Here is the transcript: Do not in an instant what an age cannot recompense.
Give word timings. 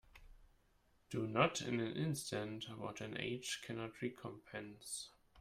Do 1.11 1.27
not 1.27 1.61
in 1.61 1.79
an 1.79 1.95
instant 1.95 2.65
what 2.79 3.01
an 3.01 3.19
age 3.21 3.61
cannot 3.63 4.01
recompense. 4.01 5.11